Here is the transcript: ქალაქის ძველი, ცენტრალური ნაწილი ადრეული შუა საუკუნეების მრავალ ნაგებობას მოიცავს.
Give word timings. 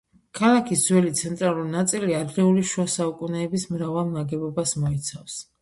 ქალაქის 0.37 0.85
ძველი, 0.87 1.11
ცენტრალური 1.19 1.67
ნაწილი 1.75 2.17
ადრეული 2.21 2.65
შუა 2.71 2.87
საუკუნეების 2.97 3.69
მრავალ 3.77 4.11
ნაგებობას 4.17 4.79
მოიცავს. 4.87 5.41